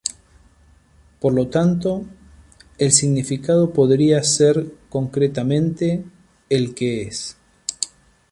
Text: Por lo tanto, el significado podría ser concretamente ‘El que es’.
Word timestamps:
Por 1.19 1.31
lo 1.31 1.47
tanto, 1.47 2.05
el 2.79 2.91
significado 2.91 3.71
podría 3.71 4.23
ser 4.23 4.73
concretamente 4.89 6.03
‘El 6.49 6.73
que 6.73 7.03
es’. 7.03 7.37